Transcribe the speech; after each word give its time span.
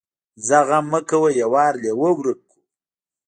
ځه 0.45 0.59
غم 0.67 0.85
مه 0.91 0.99
کوه 1.09 1.29
يو 1.39 1.49
وار 1.53 1.73
لېوه 1.81 2.09
ورک 2.17 2.39
کو. 2.49 2.57